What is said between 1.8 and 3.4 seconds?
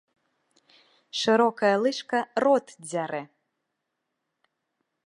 лыжка рот дзярэ